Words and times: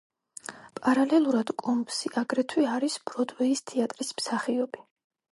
პარალელურად, 0.77 1.51
კომბსი 1.63 2.11
აგრეთვე 2.21 2.65
არის 2.77 2.95
ბროდვეის 3.09 3.61
თეატრის 3.73 4.11
მსახიობი. 4.23 4.83